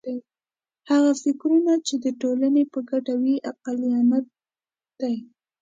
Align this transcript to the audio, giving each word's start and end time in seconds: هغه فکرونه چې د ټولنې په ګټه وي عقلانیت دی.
هغه 0.89 1.11
فکرونه 1.23 1.73
چې 1.87 1.95
د 2.03 2.05
ټولنې 2.21 2.63
په 2.73 2.79
ګټه 2.89 3.13
وي 3.23 3.35
عقلانیت 3.49 4.25
دی. 4.99 5.15